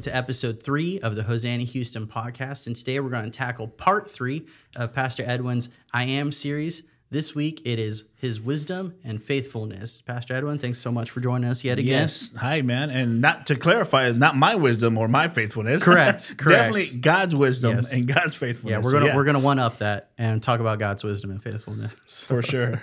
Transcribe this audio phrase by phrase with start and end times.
[0.00, 2.66] welcome to episode three of the Hosanna Houston podcast.
[2.66, 6.84] And today we're going to tackle part three of Pastor Edwin's I Am series.
[7.10, 10.00] This week it is his wisdom and faithfulness.
[10.00, 12.04] Pastor Edwin, thanks so much for joining us yet again.
[12.04, 12.30] Yes.
[12.38, 12.88] Hi, man.
[12.88, 15.84] And not to clarify, not my wisdom or my faithfulness.
[15.84, 16.72] Correct, correct.
[16.72, 17.92] Definitely God's wisdom Yes.
[17.92, 18.78] and God's faithfulness.
[18.78, 22.24] Yeah, we're gonna we're gonna one up that and talk about God's wisdom and faithfulness.
[22.26, 22.82] for sure.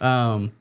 [0.00, 0.52] Um,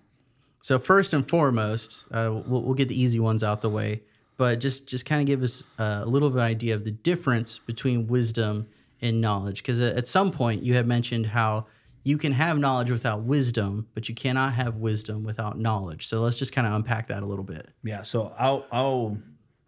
[0.62, 4.02] so first and foremost, uh, we'll, we'll get the easy ones out the way,
[4.41, 6.90] but just just kind of give us uh, a little bit of idea of the
[6.90, 8.67] difference between wisdom
[9.00, 9.62] and knowledge.
[9.62, 11.67] Because at some point you have mentioned how
[12.05, 16.08] you can have knowledge without wisdom, but you cannot have wisdom without knowledge.
[16.08, 17.70] So let's just kind of unpack that a little bit.
[17.84, 18.02] Yeah.
[18.02, 19.16] So I'll I'll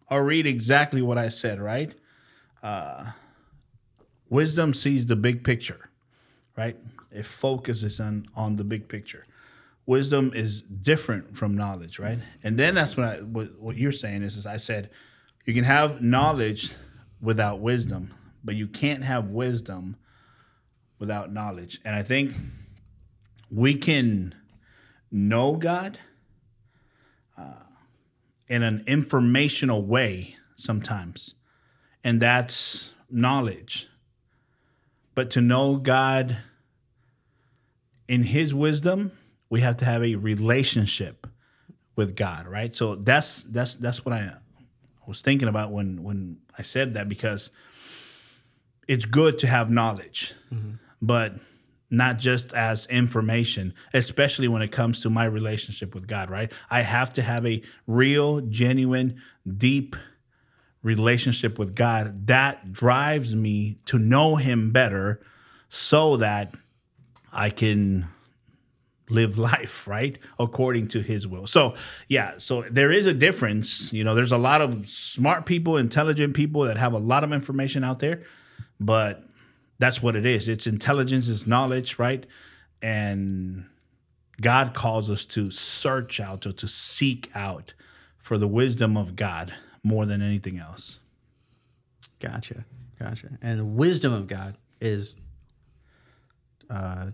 [0.09, 1.61] I'll read exactly what I said.
[1.61, 1.93] Right.
[2.63, 3.11] Uh,
[4.27, 5.91] wisdom sees the big picture.
[6.57, 6.77] Right.
[7.11, 9.23] It focuses on on the big picture.
[9.85, 11.99] Wisdom is different from knowledge.
[11.99, 12.19] Right.
[12.43, 14.89] And then that's what I what, what you're saying is, is I said
[15.45, 16.73] you can have knowledge
[17.21, 18.13] without wisdom,
[18.43, 19.97] but you can't have wisdom
[20.99, 21.81] without knowledge.
[21.83, 22.33] And I think
[23.51, 24.33] we can
[25.11, 25.99] know God
[27.37, 27.63] uh,
[28.47, 31.35] in an informational way sometimes,
[32.03, 33.89] and that's knowledge.
[35.15, 36.37] But to know God
[38.07, 39.11] in His wisdom,
[39.53, 41.27] we have to have a relationship
[41.95, 42.75] with God, right?
[42.75, 44.33] So that's that's that's what I
[45.05, 47.51] was thinking about when when I said that because
[48.87, 50.77] it's good to have knowledge, mm-hmm.
[51.03, 51.33] but
[51.91, 56.51] not just as information, especially when it comes to my relationship with God, right?
[56.71, 59.95] I have to have a real, genuine, deep
[60.81, 65.21] relationship with God that drives me to know Him better
[65.69, 66.55] so that
[67.31, 68.07] I can
[69.09, 70.17] live life right?
[70.39, 71.47] According to his will.
[71.47, 71.75] So
[72.07, 73.91] yeah so there is a difference.
[73.93, 77.31] You know there's a lot of smart people intelligent people that have a lot of
[77.31, 78.23] information out there
[78.79, 79.23] but
[79.79, 80.47] that's what it is.
[80.47, 82.25] It's intelligence it's knowledge right?
[82.81, 83.65] And
[84.41, 87.73] god calls us to search out or to seek out
[88.17, 90.99] for the wisdom of god more than anything else.
[92.19, 92.63] Gotcha,
[92.97, 93.37] gotcha.
[93.41, 95.17] And wisdom of God is
[96.69, 97.07] uh,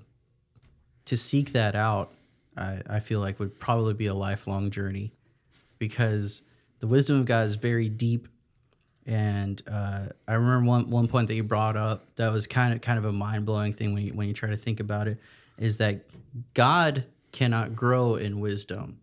[1.09, 2.11] to seek that out.
[2.55, 5.11] I, I feel like would probably be a lifelong journey
[5.79, 6.43] because
[6.79, 8.27] the wisdom of God is very deep.
[9.05, 12.81] And uh, I remember one, one point that you brought up that was kind of
[12.81, 15.17] kind of a mind blowing thing when you, when you try to think about it
[15.57, 16.05] is that
[16.53, 18.99] God cannot grow in wisdom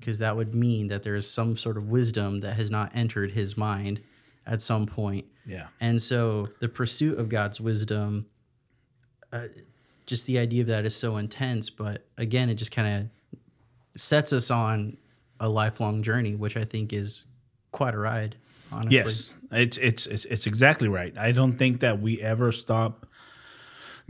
[0.00, 3.30] because that would mean that there is some sort of wisdom that has not entered
[3.30, 4.00] his mind
[4.46, 5.24] at some point.
[5.46, 8.26] yeah And so the pursuit of God's wisdom,
[9.32, 9.46] uh,
[10.06, 11.70] just the idea of that is so intense.
[11.70, 13.10] But again, it just kind
[13.94, 14.96] of sets us on
[15.40, 17.24] a lifelong journey, which I think is
[17.72, 18.36] quite a ride,
[18.72, 18.96] honestly.
[18.96, 21.16] Yes, it's, it's it's exactly right.
[21.18, 23.06] I don't think that we ever stop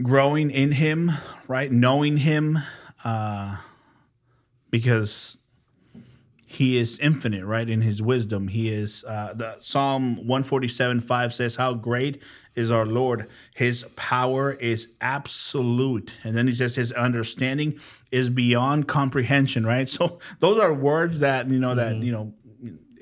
[0.01, 1.11] growing in Him,
[1.47, 1.71] right?
[1.71, 2.59] Knowing Him,
[3.03, 3.57] uh,
[4.69, 5.37] because
[6.45, 7.67] He is infinite, right?
[7.67, 9.03] In His wisdom, He is.
[9.07, 12.21] Uh, the Psalm one forty seven five says, "How great
[12.55, 13.27] is our Lord!
[13.55, 17.79] His power is absolute." And then He says, "His understanding
[18.11, 19.89] is beyond comprehension." Right.
[19.95, 22.33] So those are words that you know that you know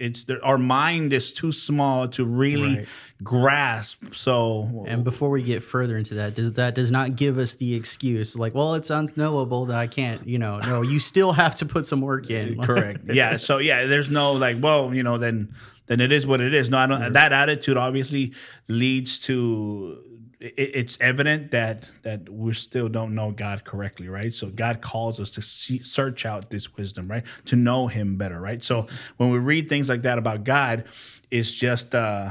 [0.03, 2.88] it's there, our mind is too small to really Right.
[3.24, 4.14] grasp.
[4.14, 7.74] So And before we get further into that, does that does not give us the
[7.75, 11.66] excuse like, well, it's unknowable that I can't, you know, no, you still have to
[11.66, 12.62] put some work in.
[12.69, 13.38] correct, yeah.
[13.38, 15.53] So yeah, there's no like, well, you know, then
[15.88, 16.69] then it is what it is.
[16.69, 17.13] No, I don't.
[17.13, 18.34] That attitude obviously
[18.68, 20.02] leads to.
[20.44, 24.34] It, it's evident that that we still don't know God correctly, right?
[24.34, 27.24] So God calls us to see, search out this wisdom, right?
[27.46, 28.62] To know Him better, right?
[28.64, 28.88] So
[29.18, 30.86] when we read things like that about God,
[31.31, 31.96] it's just.
[31.96, 32.30] uh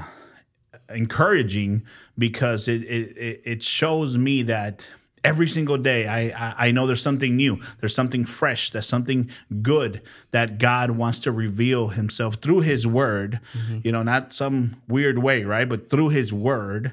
[0.89, 1.83] encouraging
[2.19, 4.87] because it it, it- shows me that
[5.25, 9.31] every single day I, I I know there's something new there's something fresh there's something
[9.62, 13.41] good that God wants to reveal himself through his word
[13.82, 16.93] you know not some weird way right but through his word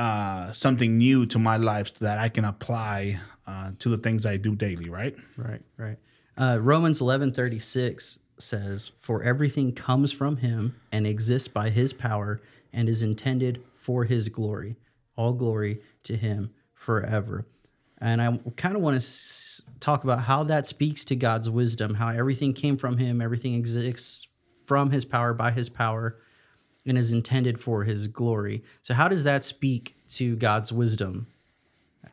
[0.00, 4.36] uh, something new to my life that I can apply uh, to the things I
[4.38, 5.98] do daily right Right, right.
[6.38, 11.92] Uh, Romans eleven thirty six says, "For everything comes from Him and exists by His
[11.92, 12.40] power,
[12.72, 14.76] and is intended for His glory.
[15.16, 17.44] All glory to Him forever."
[17.98, 21.92] And I kind of want to s- talk about how that speaks to God's wisdom,
[21.94, 24.26] how everything came from Him, everything exists
[24.64, 26.16] from His power, by His power,
[26.86, 28.62] and is intended for His glory.
[28.82, 31.26] So, how does that speak to God's wisdom?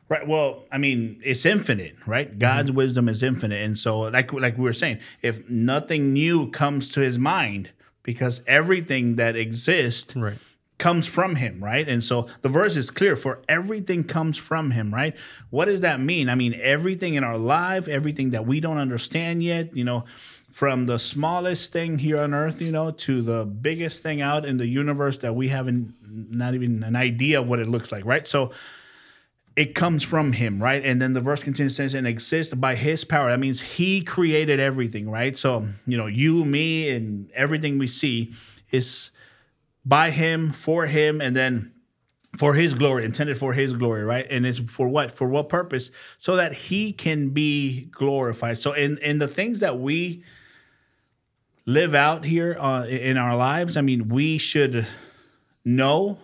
[0.08, 0.26] Right.
[0.26, 2.38] Well, I mean, it's infinite, right?
[2.38, 2.78] God's mm-hmm.
[2.78, 7.00] wisdom is infinite, and so, like, like we were saying, if nothing new comes to
[7.00, 7.70] His mind,
[8.08, 10.38] because everything that exists Right.
[10.78, 11.86] comes from him, right?
[11.86, 15.14] And so the verse is clear for everything comes from him, right?
[15.50, 16.30] What does that mean?
[16.30, 20.06] I mean, everything in our life, everything that we don't understand yet, you know,
[20.58, 24.56] from the smallest thing here on earth, you know, to the biggest thing out in
[24.56, 28.26] the universe that we haven't not even an idea of what it looks like, right?
[28.26, 28.50] So
[29.54, 30.84] it comes from him, right?
[30.84, 33.30] And then the verse continues says, and exists by his power.
[33.30, 35.38] That means he created everything, right?
[35.38, 38.32] So, you know, you, me, and everything we see
[38.72, 39.12] is
[39.84, 41.72] by him, for him, and then
[42.36, 44.26] for his glory, intended for his glory, right?
[44.28, 45.12] And it's for what?
[45.12, 45.92] For what purpose?
[46.18, 48.58] So that he can be glorified.
[48.58, 50.24] So in in the things that we
[51.68, 54.86] live out here uh, in our lives, I mean, we should
[55.66, 56.18] know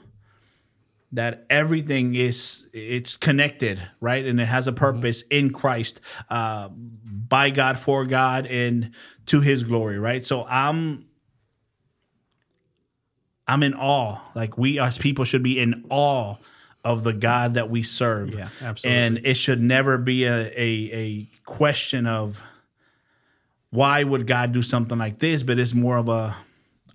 [1.12, 4.24] that everything is it's connected right?
[4.24, 8.92] And it has a purpose in christ uh, by god for god and
[9.26, 10.26] to his glory right?
[10.26, 11.06] So i'm
[13.46, 14.18] i'm in awe.
[14.34, 16.36] Like we as people should be in awe
[16.82, 18.34] of the god that we serve.
[18.34, 19.00] Yeah, absolutely.
[19.00, 22.42] and it should never be a, a, a question of
[23.74, 26.34] why would god do something like this but it's more of a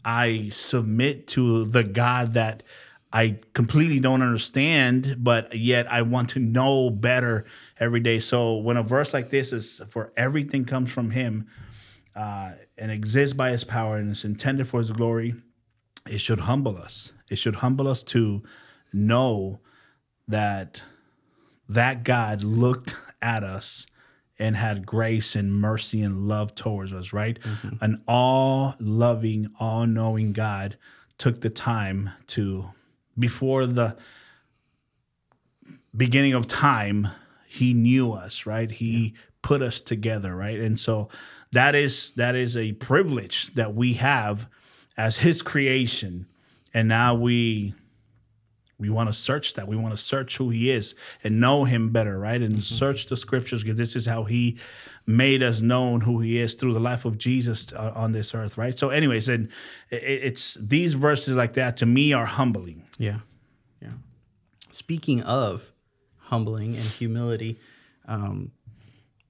[0.03, 2.63] I submit to the God that
[3.11, 7.45] I completely don't understand, but yet I want to know better
[7.79, 8.19] every day.
[8.19, 11.47] So when a verse like this is for everything comes from Him
[12.15, 15.35] uh, and exists by His power and is intended for His glory,
[16.07, 17.13] it should humble us.
[17.29, 18.43] It should humble us to
[18.93, 19.59] know
[20.27, 20.81] that
[21.67, 23.85] that God looked at us
[24.39, 27.39] and had grace and mercy and love towards us, right?
[27.39, 27.83] Mm-hmm.
[27.83, 30.77] An all loving, all knowing God
[31.17, 32.71] took the time to,
[33.17, 33.97] before the
[35.95, 37.09] beginning of time,
[37.45, 38.71] he knew us, right?
[38.71, 40.59] He put us together, right?
[40.59, 41.09] And so
[41.51, 44.47] that is that is a privilege that we have
[44.97, 46.27] as his creation.
[46.73, 47.73] And now we
[48.79, 49.67] we want to search that.
[49.67, 52.41] We want to search who he is and know him better, right?
[52.41, 54.57] And search the scriptures because this is how he
[55.05, 58.57] made us known who he is through the life of Jesus uh, on this earth,
[58.57, 58.77] right?
[58.77, 59.49] So, anyways, and
[59.89, 62.83] it's these verses like that to me are humbling.
[62.97, 63.19] Yeah.
[63.81, 63.91] Yeah.
[64.71, 65.73] Speaking of
[66.17, 67.59] humbling and humility,
[68.07, 68.51] um,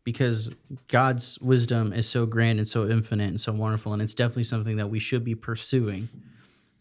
[0.04, 0.54] because
[0.88, 4.78] God's wisdom is so grand and so infinite and so wonderful, and it's definitely something
[4.78, 6.10] that we should be pursuing.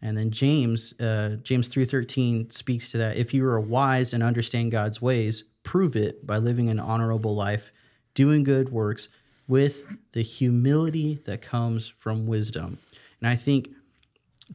[0.02, 3.16] And then James, uh, James three thirteen speaks to that.
[3.16, 7.72] If you are wise and understand God's ways, prove it by living an honorable life,
[8.14, 9.08] doing good works
[9.48, 12.78] with the humility that comes from wisdom.
[13.20, 13.70] And I think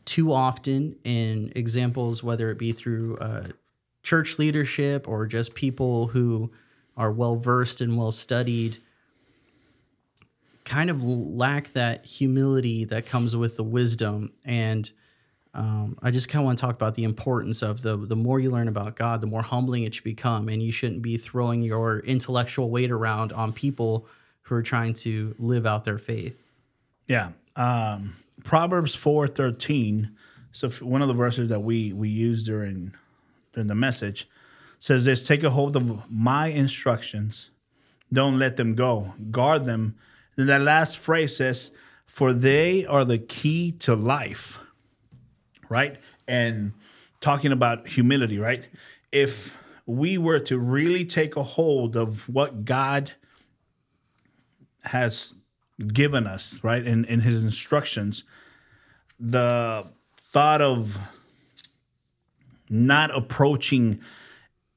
[0.06, 3.48] too often in examples, whether it be through uh,
[4.01, 6.51] church leadership or just people who
[6.96, 8.78] are well versed and well studied,
[10.63, 14.31] kind of lack that humility that comes with the wisdom.
[14.46, 14.89] And
[15.55, 18.39] um, I just kind of want to talk about the importance of the the more
[18.39, 21.61] you learn about God, the more humbling it should become, and you shouldn't be throwing
[21.61, 24.07] your intellectual weight around on people
[24.44, 26.50] who are trying to live out their faith.
[27.07, 27.31] Yeah.
[27.55, 30.15] Um, Proverbs four thirteen.
[30.51, 32.94] So one of the verses that we we use during
[33.53, 34.27] during the message
[34.79, 37.51] says this: Take a hold of my instructions,
[38.11, 39.95] don't let them go, guard them.
[40.36, 41.72] Then that last phrase says,
[42.07, 44.60] "For they are the key to life."
[45.74, 46.74] Right, and
[47.20, 48.38] talking about humility.
[48.38, 48.63] Right,
[49.12, 53.13] if we were to really take a hold of what God
[54.84, 55.34] has
[55.88, 58.24] given us, right, in, in his instructions,
[59.20, 60.96] the thought of
[62.70, 64.00] not approaching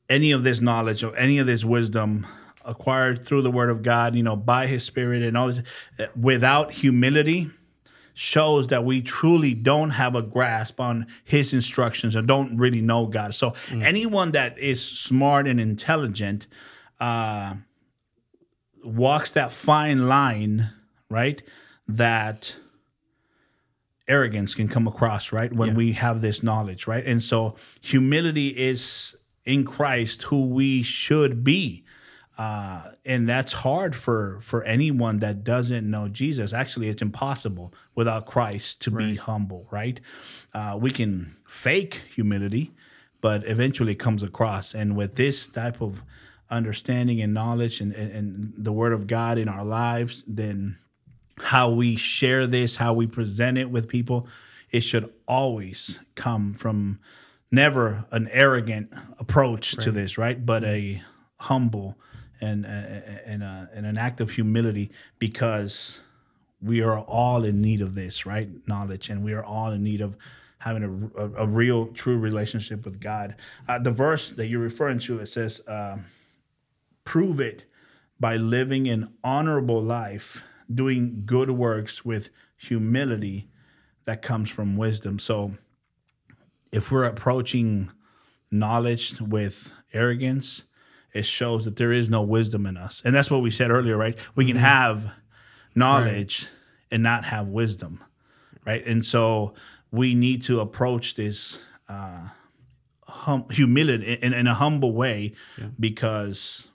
[0.09, 2.27] any of this knowledge or any of this wisdom
[2.65, 5.63] acquired through the word of God, you know, by his spirit and all this,
[5.99, 7.51] uh, without humility
[8.19, 13.05] shows that we truly don't have a grasp on his instructions or don't really know
[13.05, 13.35] God.
[13.35, 16.47] So anyone that is smart and intelligent
[16.99, 17.57] uh,
[18.83, 20.71] walks that fine line,
[21.11, 21.43] right?
[21.87, 22.57] That
[24.09, 25.53] arrogance can come across, right?
[25.53, 27.05] When we have this knowledge, right?
[27.05, 31.85] And so humility is in Christ who we should be.
[32.39, 36.53] Uh, and that's hard for for anyone that doesn't know Jesus.
[36.53, 39.99] Actually, it's impossible without Christ to be humble, right?
[40.53, 42.73] Uh, we can fake humility,
[43.23, 44.75] but eventually it comes across.
[44.75, 46.03] And with this type of
[46.51, 50.77] understanding and knowledge and, and, and the Word of God in our lives, then
[51.39, 54.29] how we share this, how we present it with people,
[54.71, 56.99] it should always come from
[57.51, 60.45] never an arrogant approach to this, right?
[60.45, 61.03] But a
[61.41, 61.99] humble
[62.41, 66.01] and and, a, and an act of humility because
[66.63, 68.49] we are all in need of this, right?
[68.67, 70.17] Knowledge, and we are all in need of
[70.59, 73.37] having a, a, a real, true relationship with God.
[73.69, 75.99] Uh, the verse that you're referring to it says, uh,
[77.05, 77.65] "Prove it
[78.19, 83.49] by living an honorable life, doing good works with humility
[84.05, 85.53] that comes from wisdom." So,
[86.73, 87.93] if we're approaching
[88.51, 90.65] knowledge with arrogance,
[91.17, 93.03] it shows that there is no wisdom in us.
[93.05, 94.19] And that's what we said earlier, right?
[94.35, 95.13] We can have
[95.75, 96.51] knowledge right.
[96.93, 98.03] and not have wisdom,
[98.65, 98.85] right?
[98.87, 99.55] And so
[99.91, 102.29] we need to approach this uh,
[103.05, 105.69] hum- humility in, in, a humble way yeah.
[105.79, 106.69] because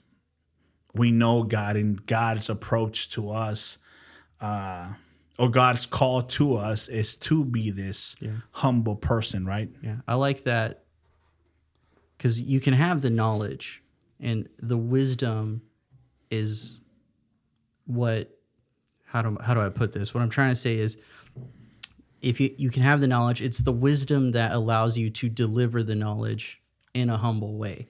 [0.94, 3.78] we know God and God's approach to us.
[4.40, 4.94] Uh,
[5.38, 8.32] or God's call to us is to be this yeah.
[8.50, 9.70] humble person, right?
[9.82, 10.82] Yeah, I like that
[12.16, 13.81] because you can have the knowledge,
[14.22, 15.62] and the wisdom
[16.30, 16.80] is
[17.86, 18.30] what.
[19.04, 20.14] How do how do I put this?
[20.14, 20.96] What I'm trying to say is,
[22.22, 25.82] if you you can have the knowledge, it's the wisdom that allows you to deliver
[25.82, 26.62] the knowledge
[26.94, 27.88] in a humble way,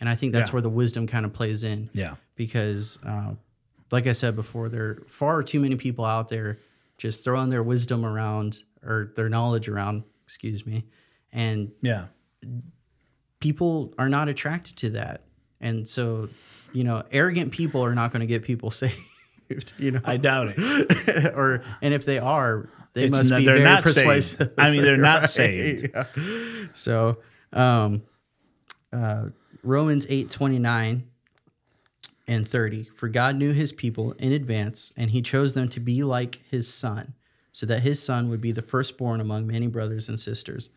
[0.00, 0.54] and I think that's yeah.
[0.54, 1.90] where the wisdom kind of plays in.
[1.92, 2.98] Yeah, because.
[3.04, 3.34] Uh,
[3.92, 6.58] like I said before, there are far too many people out there
[6.96, 10.86] just throwing their wisdom around or their knowledge around, excuse me.
[11.32, 12.06] And yeah,
[13.38, 15.24] people are not attracted to that.
[15.62, 16.28] And so,
[16.72, 19.72] you know, arrogant people are not going to get people saved.
[19.78, 21.32] You know, I doubt it.
[21.34, 24.38] or and if they are, they it's must not, be very not persuasive.
[24.38, 24.52] Saved.
[24.58, 25.30] I mean, they're not right?
[25.30, 25.90] saved.
[25.94, 26.04] Yeah.
[26.72, 27.18] So,
[27.52, 28.02] um,
[28.92, 29.26] uh,
[29.62, 31.04] Romans eight twenty nine
[32.28, 32.84] and 30.
[32.96, 36.72] For God knew his people in advance, and he chose them to be like his
[36.72, 37.14] son,
[37.52, 40.70] so that his son would be the firstborn among many brothers and sisters.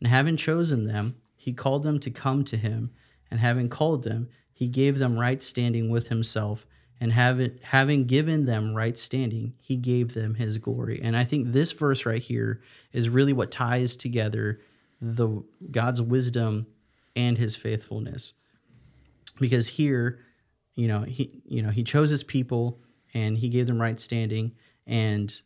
[0.00, 2.90] And having chosen them, he called them to come to him,
[3.30, 6.66] and having called them, he gave them right standing with himself.
[7.02, 11.00] And having, having given them right standing, he gave them his glory.
[11.02, 12.60] And I think this verse right here
[12.92, 14.60] is really what ties together
[15.00, 16.66] the God's wisdom
[17.16, 18.34] and his faithfulness.
[19.38, 20.18] Because here,
[20.80, 22.80] you know he you know he chose his people
[23.12, 24.52] and he gave them right standing
[24.86, 25.42] and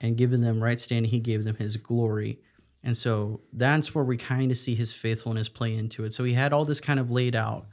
[0.00, 2.38] and given them right standing he gave them his glory
[2.84, 6.32] and so that's where we kind of see his faithfulness play into it so he
[6.32, 7.66] had all this kind of laid out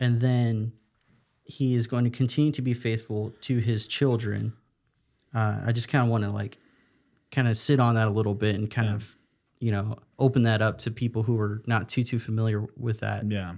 [0.00, 0.72] and then
[1.44, 4.52] he is going to continue to be faithful to his children
[5.34, 6.58] uh, i just kind of want to like
[7.30, 8.94] kind of sit on that a little bit and kind yeah.
[8.94, 9.16] of
[9.58, 13.30] you know open that up to people who are not too too familiar with that
[13.30, 13.54] yeah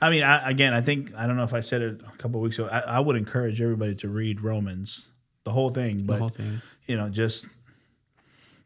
[0.00, 2.40] I mean, I, again, I think I don't know if I said it a couple
[2.40, 2.68] weeks ago.
[2.70, 5.12] I, I, would encourage everybody to read Romans,
[5.44, 6.04] the whole thing.
[6.04, 6.60] But whole thing.
[6.86, 7.48] you know, just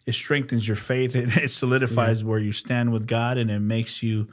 [0.07, 1.15] it strengthens your faith.
[1.17, 2.29] and it solidifies yeah.
[2.29, 4.29] where you stand with God, and it makes you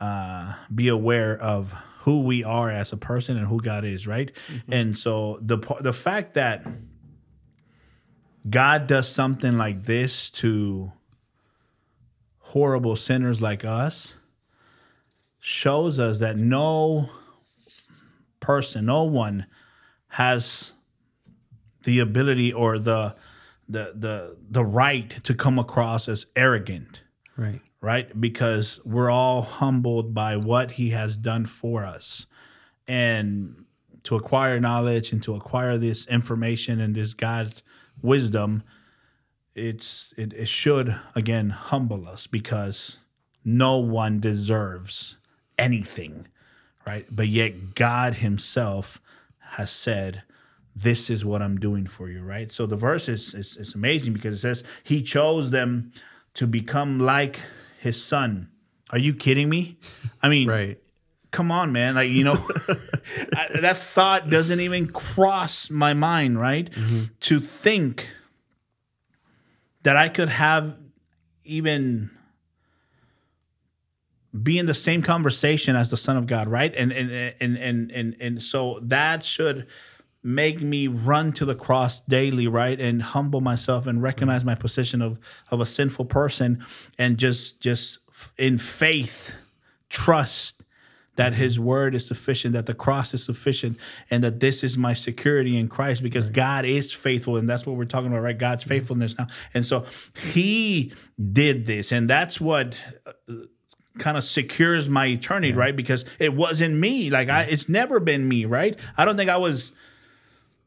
[0.00, 4.06] uh, be aware of who we are as a person and who God is.
[4.06, 4.72] Right, mm-hmm.
[4.72, 6.66] and so the the fact that
[8.48, 10.92] God does something like this to
[12.38, 14.16] horrible sinners like us
[15.38, 17.08] shows us that no
[18.40, 19.46] person, no one
[20.08, 20.74] has
[21.84, 23.14] the ability or the
[23.72, 27.02] the the the right to come across as arrogant.
[27.36, 27.60] Right.
[27.80, 28.20] Right?
[28.20, 32.26] Because we're all humbled by what he has done for us.
[32.86, 33.64] And
[34.04, 37.62] to acquire knowledge and to acquire this information and this God's
[38.00, 38.62] wisdom,
[39.54, 42.98] it's it, it should again humble us because
[43.44, 45.18] no one deserves
[45.58, 46.28] anything,
[46.86, 47.06] right?
[47.10, 49.00] But yet God Himself
[49.40, 50.22] has said,
[50.74, 52.50] This is what I'm doing for you, right?
[52.50, 55.92] So the verse is, is, is amazing because it says, He chose them
[56.34, 57.40] to become like
[57.80, 58.48] His Son.
[58.90, 59.78] Are you kidding me?
[60.22, 60.78] I mean, right.
[61.30, 61.94] Come on, man.
[61.94, 62.34] Like, you know,
[63.34, 66.70] I, that thought doesn't even cross my mind, right?
[66.70, 67.04] Mm-hmm.
[67.20, 68.06] To think
[69.82, 70.76] that I could have
[71.44, 72.10] even
[74.40, 77.90] be in the same conversation as the son of god right and and and and
[77.90, 79.66] and, and so that should
[80.22, 85.02] make me run to the cross daily right and humble myself and recognize my position
[85.02, 85.18] of
[85.50, 86.64] of a sinful person
[86.98, 87.98] and just just
[88.38, 89.36] in faith
[89.88, 90.62] trust
[91.16, 93.78] that his word is sufficient, that the cross is sufficient,
[94.10, 96.34] and that this is my security in Christ because right.
[96.34, 97.36] God is faithful.
[97.36, 98.36] And that's what we're talking about, right?
[98.36, 99.26] God's faithfulness now.
[99.52, 99.84] And so
[100.16, 100.92] he
[101.32, 101.92] did this.
[101.92, 102.74] And that's what
[103.06, 103.34] uh,
[103.98, 105.58] kind of secures my eternity, yeah.
[105.58, 105.76] right?
[105.76, 107.10] Because it wasn't me.
[107.10, 108.78] Like I, it's never been me, right?
[108.96, 109.72] I don't think I was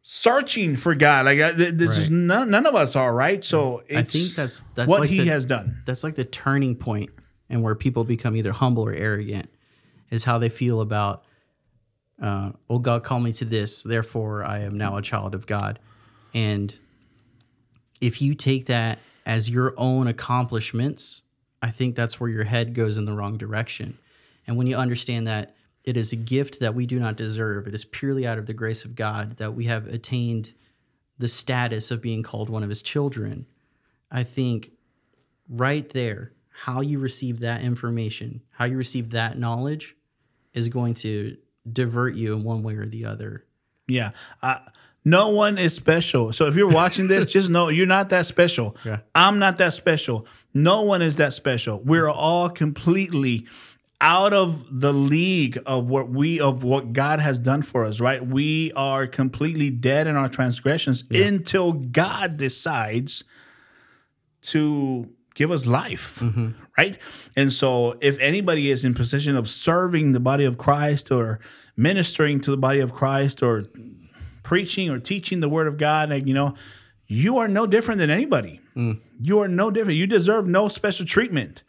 [0.07, 1.25] searching for God.
[1.25, 1.97] Like I, this right.
[1.97, 3.43] is none, none of us are, right?
[3.43, 5.81] So I think that's that's what like He the, has done.
[5.85, 7.09] That's like the turning point,
[7.49, 9.49] and where people become either humble or arrogant,
[10.11, 11.25] is how they feel about.
[12.21, 15.79] Uh, oh, God called me to this, therefore I am now a child of God,
[16.33, 16.73] and
[17.99, 21.23] if you take that as your own accomplishments,
[21.61, 23.97] I think that's where your head goes in the wrong direction.
[24.47, 25.55] And when you understand that
[25.85, 28.53] it is a gift that we do not deserve, it is purely out of the
[28.53, 30.53] grace of God that we have attained
[31.17, 33.45] the status of being called one of his children.
[34.11, 34.71] I think
[35.47, 39.95] right there, how you receive that information, how you receive that knowledge
[40.53, 41.37] is going to
[41.71, 43.45] divert you in one way or the other.
[43.87, 44.11] Yeah.
[44.41, 44.59] Uh,
[45.03, 46.33] no one is special.
[46.33, 48.75] So if you're watching this, just know you're not that special.
[48.83, 48.99] Yeah.
[49.13, 50.25] I'm not that special.
[50.53, 51.79] No one is that special.
[51.81, 53.45] We're all completely
[54.01, 58.25] out of the league of what we of what God has done for us, right?
[58.25, 63.23] We are completely dead in our transgressions until God decides
[64.43, 66.49] to give us life, mm-hmm.
[66.77, 66.97] right?
[67.35, 71.39] And so if anybody is in position of serving the body of Christ or
[71.77, 73.65] ministering to the body of Christ or
[74.43, 76.55] preaching or teaching the word of God, like, you know,
[77.07, 78.61] you are no different than anybody.
[78.75, 78.99] Mm.
[79.21, 79.97] You are no different.
[79.97, 81.63] You deserve no special treatment.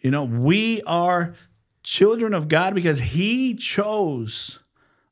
[0.00, 1.34] You know, we are
[1.82, 4.58] children of God because He chose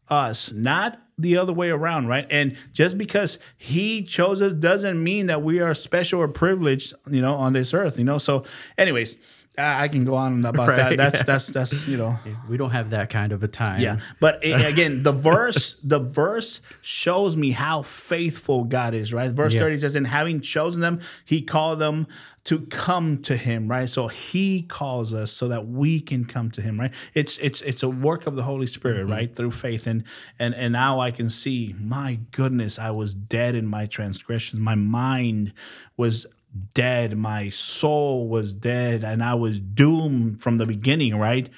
[0.08, 2.26] us, not the other way around, right?
[2.30, 7.20] And just because He chose us doesn't mean that we are special or privileged, you
[7.20, 8.18] know, on this earth, you know.
[8.18, 8.44] So,
[8.78, 9.16] anyways,
[9.58, 10.96] I I can go on about that.
[10.96, 11.22] That's yeah.
[11.26, 12.16] that's that's you know.
[12.48, 13.80] We don't have that kind of a time.
[13.80, 19.12] Yeah, but a- again, the verse the verse shows me how faithful God is.
[19.12, 19.60] Right, verse Yeah.
[19.60, 22.06] thirty says, "And having chosen them, He called them
[22.44, 26.62] to come to Him." Right, so He calls us so that we can come to
[26.62, 26.78] Him.
[26.78, 29.02] Right, it's it's it's a work of the Holy Spirit.
[29.02, 29.12] Mm-hmm.
[29.12, 30.04] Right, through faith, and
[30.38, 31.74] and and now I can see.
[31.78, 34.60] My goodness, I was dead in my transgressions.
[34.60, 35.52] My mind
[35.96, 36.26] was
[36.74, 37.16] dead.
[37.16, 41.16] My soul was dead, and I was doomed from the beginning.
[41.16, 41.48] Right.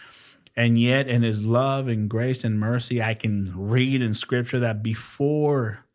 [0.54, 4.82] And yet, in his love and grace and mercy, I can read in scripture that
[4.82, 5.86] before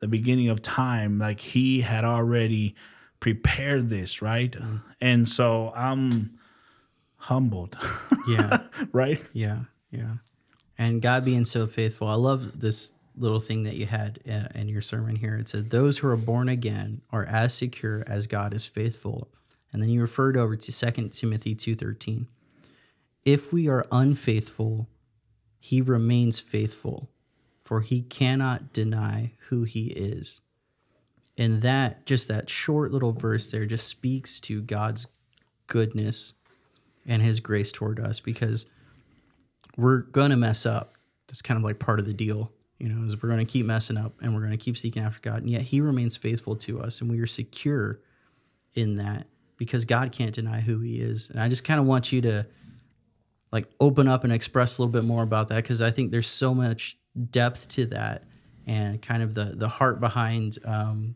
[0.00, 2.74] the beginning of time, like he had already
[3.20, 4.52] prepared this, right?
[4.52, 4.82] Mm.
[5.00, 6.32] And so I'm
[7.16, 7.76] humbled,
[8.28, 8.58] Yeah.
[8.92, 9.22] right?
[9.32, 10.14] Yeah, yeah.
[10.78, 12.08] And God being so faithful.
[12.08, 15.36] I love this little thing that you had uh, in your sermon here.
[15.36, 19.28] It said, Those who are born again are as secure as God is faithful.
[19.72, 22.26] And then you referred over to 2 Timothy 2.13.
[23.24, 24.88] If we are unfaithful,
[25.58, 27.10] he remains faithful,
[27.64, 30.42] for he cannot deny who he is.
[31.36, 35.08] And that, just that short little verse there, just speaks to God's
[35.66, 36.34] goodness
[37.04, 38.66] and his grace toward us because
[39.76, 40.94] we're going to mess up.
[41.26, 43.66] That's kind of like part of the deal, you know, is we're going to keep
[43.66, 45.42] messing up and we're going to keep seeking after God.
[45.42, 48.00] And yet he remains faithful to us and we are secure
[48.74, 51.30] in that because God can't deny who he is.
[51.30, 52.46] And I just kind of want you to
[53.52, 56.28] like open up and express a little bit more about that because I think there's
[56.28, 56.98] so much
[57.30, 58.24] depth to that
[58.66, 61.14] and kind of the the heart behind um,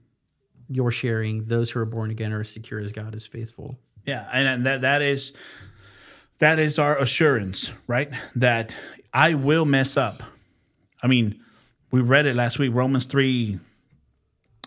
[0.69, 1.45] your sharing.
[1.45, 3.79] Those who are born again are as secure as God is faithful.
[4.07, 5.33] Yeah, and that that is
[6.39, 8.11] that is our assurance, right?
[8.37, 8.75] That
[9.13, 10.23] I will mess up.
[11.03, 11.41] I mean,
[11.91, 13.59] we read it last week, Romans three.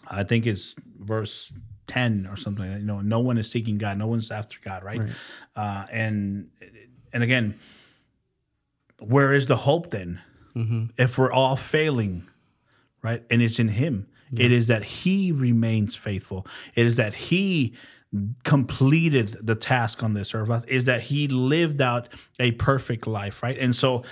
[0.09, 1.53] I think it's verse
[1.87, 2.69] ten or something.
[2.71, 4.99] You know, no one is seeking God, no one's after God, right?
[4.99, 5.11] Right.
[5.55, 6.49] Uh, and
[7.13, 7.59] and again,
[8.99, 10.21] where is the hope then?
[10.97, 12.27] If we're all failing,
[13.01, 13.23] right?
[13.31, 14.07] And it's in Him.
[14.35, 16.47] It is that He remains faithful.
[16.75, 17.75] It is that He
[18.43, 20.65] completed the task on this earth.
[20.67, 22.07] Is that He lived out
[22.39, 23.57] a perfect life, right?
[23.57, 24.03] And so,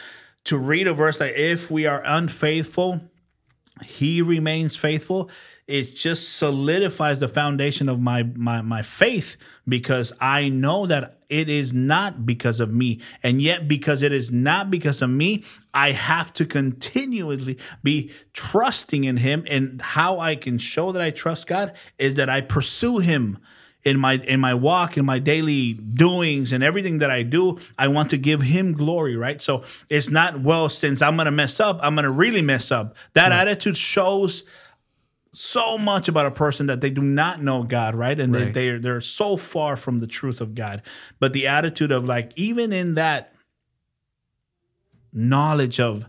[0.45, 3.01] to read a verse like, "If we are unfaithful,
[3.83, 5.29] He remains faithful,"
[5.67, 11.47] it just solidifies the foundation of my my my faith because I know that it
[11.47, 15.91] is not because of me, and yet because it is not because of me, I
[15.91, 19.45] have to continuously be trusting in Him.
[19.49, 23.37] And how I can show that I trust God is that I pursue Him
[23.83, 27.87] in my in my walk in my daily doings and everything that I do I
[27.87, 31.59] want to give him glory right so it's not well since I'm going to mess
[31.59, 34.43] up I'm going to really mess up that attitude shows
[35.33, 38.19] so much about a person that they do not know God, right?
[38.19, 38.53] And Right.
[38.53, 40.81] they they're they're so far from the truth of God.
[41.21, 43.33] But the attitude of like even in that
[45.13, 46.07] knowledge of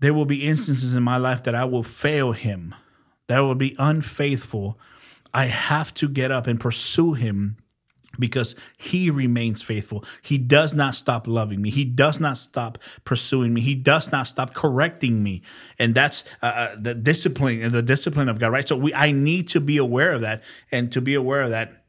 [0.00, 2.74] there will be instances in my life that I will fail him,
[3.26, 4.78] that I will be unfaithful.
[5.34, 7.58] I have to get up and pursue him
[8.18, 10.04] because he remains faithful.
[10.22, 11.70] He does not stop loving me.
[11.70, 13.60] He does not stop pursuing me.
[13.60, 15.42] He does not stop correcting me.
[15.78, 18.66] And that's uh, uh, the discipline and the discipline of God, right?
[18.66, 21.84] So we I need to be aware of that and to be aware of that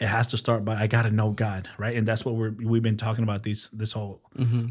[0.00, 1.94] it has to start by I got to know God, right?
[1.94, 4.22] And that's what we're we've been talking about these this whole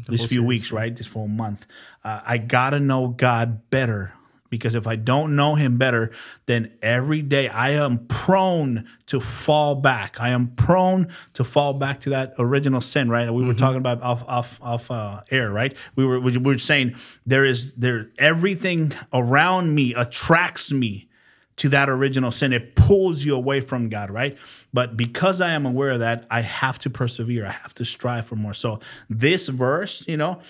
[0.08, 0.94] these few weeks, right?
[0.94, 1.66] This whole month.
[2.02, 4.14] Uh, I got to know God better
[4.50, 6.10] Because if I don't know him better,
[6.46, 10.20] then every day I am prone to fall back.
[10.20, 13.30] I am prone to fall back to that original sin, right?
[13.30, 15.74] We were talking about off off off uh, air, right?
[15.94, 21.08] We were we were saying there is there everything around me attracts me
[21.60, 22.54] to that original sin.
[22.54, 24.38] It pulls you away from God, right?
[24.72, 27.46] But because I am aware of that, I have to persevere.
[27.46, 28.54] I have to strive for more.
[28.54, 30.40] So this verse, you know,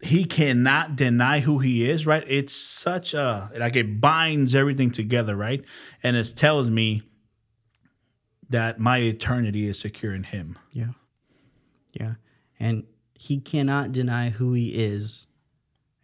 [0.00, 2.24] he cannot deny who he is, right?
[2.26, 5.64] It's such a like it binds everything together, right?
[6.02, 7.02] And it tells me
[8.48, 10.58] that my eternity is secure in him.
[10.72, 10.92] Yeah.
[11.92, 12.14] Yeah.
[12.58, 12.84] And
[13.14, 15.26] he cannot deny who he is.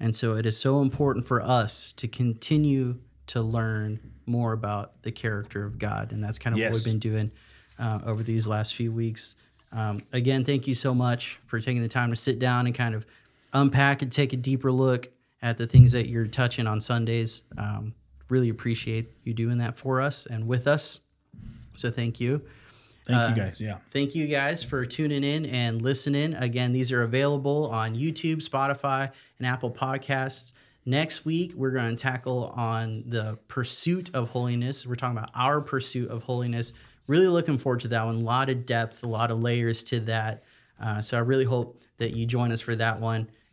[0.01, 5.13] And so it is so important for us to continue to learn more about the
[5.13, 6.13] character of God.
[6.13, 6.73] And that's kind of Yes.
[6.73, 7.31] what we've been doing
[7.79, 9.37] uh, over these last few weeks.
[9.73, 12.95] Um, again, thank you so much for taking the time to sit down and kind
[12.95, 13.07] of
[13.55, 15.09] unpack and take a deeper look
[15.43, 17.43] at the things that you're touching on Sundays.
[17.57, 17.95] Um,
[18.29, 21.01] really appreciate you doing that for us and with us.
[21.77, 22.43] So thank you.
[23.07, 23.61] Thank you guys.
[23.61, 23.79] Yeah.
[23.89, 26.35] Thank you guys for tuning in and listening.
[26.35, 30.55] Again, these are available on YouTube, Spotify, and Apple Podcasts.
[30.87, 34.87] Next week, we're going to tackle on the pursuit of holiness.
[34.87, 36.73] We're talking about our pursuit of holiness.
[37.07, 38.17] Really looking forward to that one.
[38.17, 40.43] A lot of depth, a lot of layers to that.
[40.81, 43.29] Uh, so I really hope that you join us for that one